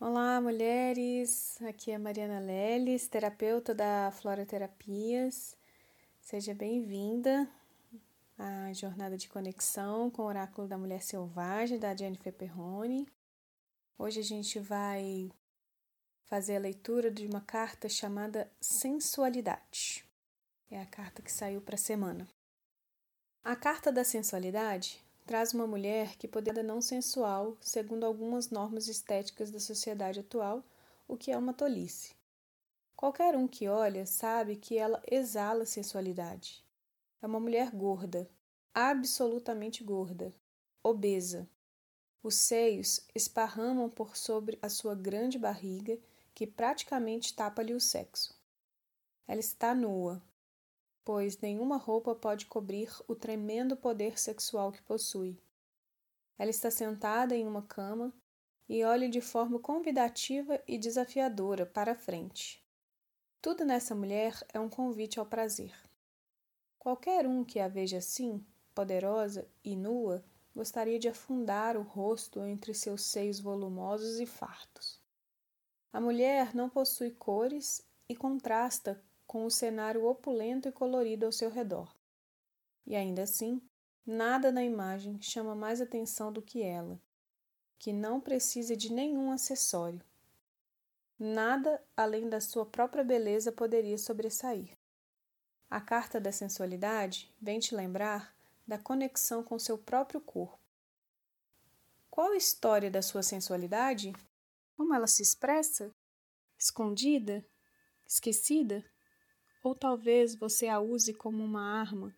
[0.00, 1.56] Olá, mulheres!
[1.62, 5.56] Aqui é Mariana Leles, terapeuta da Flora Terapias.
[6.20, 7.48] Seja bem-vinda
[8.36, 13.08] à jornada de conexão com o Oráculo da Mulher Selvagem, da Jennifer Perrone.
[13.96, 15.30] Hoje a gente vai
[16.24, 20.04] fazer a leitura de uma carta chamada Sensualidade.
[20.70, 22.28] É a carta que saiu para a semana.
[23.44, 29.50] A carta da sensualidade traz uma mulher que poderia não sensual, segundo algumas normas estéticas
[29.50, 30.62] da sociedade atual,
[31.08, 32.14] o que é uma tolice.
[32.96, 36.64] Qualquer um que olha sabe que ela exala sensualidade.
[37.20, 38.30] É uma mulher gorda,
[38.72, 40.32] absolutamente gorda,
[40.82, 41.48] obesa.
[42.22, 45.98] Os seios esparramam por sobre a sua grande barriga,
[46.34, 48.34] que praticamente tapa-lhe o sexo.
[49.26, 50.22] Ela está nua,
[51.04, 55.38] pois nenhuma roupa pode cobrir o tremendo poder sexual que possui.
[56.38, 58.12] Ela está sentada em uma cama
[58.68, 62.64] e olha de forma convidativa e desafiadora para a frente.
[63.42, 65.74] Tudo nessa mulher é um convite ao prazer.
[66.78, 68.44] Qualquer um que a veja assim,
[68.74, 75.00] poderosa e nua, gostaria de afundar o rosto entre seus seios volumosos e fartos.
[75.92, 81.50] A mulher não possui cores e contrasta com o cenário opulento e colorido ao seu
[81.50, 81.94] redor.
[82.86, 83.60] E ainda assim,
[84.06, 87.00] nada na imagem chama mais atenção do que ela,
[87.78, 90.04] que não precisa de nenhum acessório.
[91.18, 94.76] Nada além da sua própria beleza poderia sobressair.
[95.70, 98.34] A carta da sensualidade vem te lembrar
[98.66, 100.58] da conexão com seu próprio corpo.
[102.10, 104.12] Qual a história da sua sensualidade?
[104.76, 105.94] Como ela se expressa?
[106.56, 107.44] Escondida?
[108.06, 108.84] Esquecida?
[109.64, 112.14] Ou talvez você a use como uma arma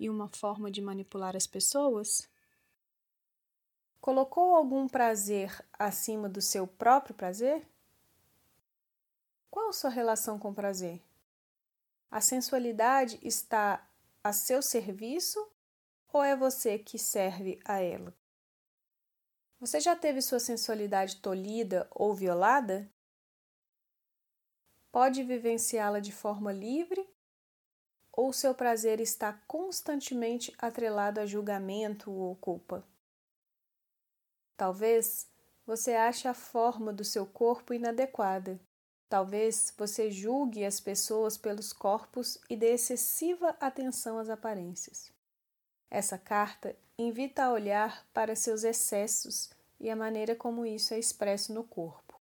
[0.00, 2.28] e uma forma de manipular as pessoas?
[4.00, 7.64] Colocou algum prazer acima do seu próprio prazer?
[9.48, 11.00] Qual sua relação com prazer?
[12.10, 13.88] A sensualidade está
[14.24, 15.38] a seu serviço
[16.12, 18.12] ou é você que serve a ela?
[19.60, 22.90] Você já teve sua sensualidade tolhida ou violada?
[24.92, 27.08] Pode vivenciá-la de forma livre
[28.12, 32.86] ou seu prazer está constantemente atrelado a julgamento ou culpa?
[34.56, 35.26] Talvez
[35.66, 38.60] você ache a forma do seu corpo inadequada.
[39.08, 45.10] Talvez você julgue as pessoas pelos corpos e dê excessiva atenção às aparências.
[45.90, 51.52] Essa carta invita a olhar para seus excessos e a maneira como isso é expresso
[51.52, 52.20] no corpo.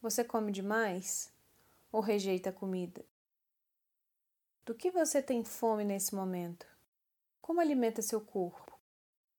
[0.00, 1.31] Você come demais?
[1.92, 3.04] Ou rejeita a comida?
[4.64, 6.66] Do que você tem fome nesse momento?
[7.40, 8.72] Como alimenta seu corpo?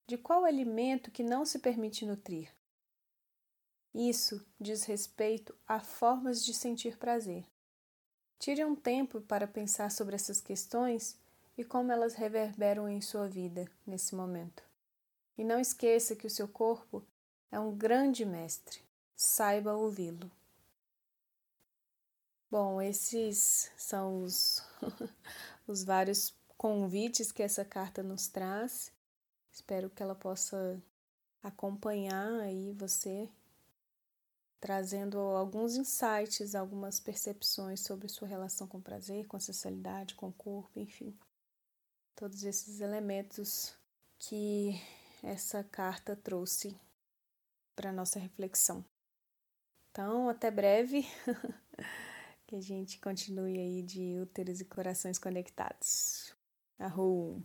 [0.05, 2.53] De qual alimento que não se permite nutrir?
[3.93, 7.45] Isso diz respeito a formas de sentir prazer.
[8.39, 11.17] Tire um tempo para pensar sobre essas questões
[11.57, 14.63] e como elas reverberam em sua vida nesse momento.
[15.37, 17.03] E não esqueça que o seu corpo
[17.51, 18.81] é um grande mestre.
[19.15, 20.29] Saiba ouvi-lo.
[22.53, 24.61] Bom, esses são os,
[25.65, 28.91] os vários convites que essa carta nos traz.
[29.51, 30.79] Espero que ela possa
[31.41, 33.27] acompanhar aí você,
[34.59, 40.27] trazendo alguns insights, algumas percepções sobre sua relação com o prazer, com a sensualidade, com
[40.27, 41.17] o corpo, enfim.
[42.15, 43.73] Todos esses elementos
[44.19, 44.79] que
[45.23, 46.79] essa carta trouxe
[47.75, 48.85] para nossa reflexão.
[49.89, 51.03] Então, até breve.
[52.47, 56.35] Que a gente continue aí de úteros e corações conectados.
[56.77, 57.41] Arru!